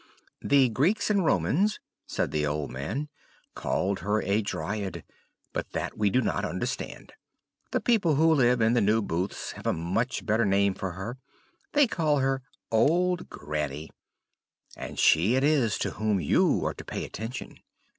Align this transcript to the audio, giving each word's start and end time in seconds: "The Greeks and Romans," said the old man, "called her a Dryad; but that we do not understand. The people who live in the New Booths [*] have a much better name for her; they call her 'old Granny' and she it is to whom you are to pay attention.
"The 0.41 0.69
Greeks 0.69 1.11
and 1.11 1.23
Romans," 1.23 1.79
said 2.07 2.31
the 2.31 2.43
old 2.43 2.71
man, 2.71 3.07
"called 3.53 3.99
her 3.99 4.19
a 4.23 4.41
Dryad; 4.41 5.03
but 5.53 5.73
that 5.73 5.95
we 5.95 6.09
do 6.09 6.21
not 6.21 6.43
understand. 6.43 7.13
The 7.69 7.81
people 7.81 8.15
who 8.15 8.33
live 8.33 8.61
in 8.61 8.73
the 8.73 8.81
New 8.81 9.03
Booths 9.03 9.51
[*] 9.51 9.51
have 9.51 9.67
a 9.67 9.73
much 9.73 10.25
better 10.25 10.43
name 10.43 10.73
for 10.73 10.93
her; 10.93 11.19
they 11.73 11.85
call 11.85 12.17
her 12.17 12.41
'old 12.71 13.29
Granny' 13.29 13.91
and 14.75 14.97
she 14.97 15.35
it 15.35 15.43
is 15.43 15.77
to 15.77 15.91
whom 15.91 16.19
you 16.19 16.65
are 16.65 16.73
to 16.73 16.83
pay 16.83 17.03
attention. 17.05 17.59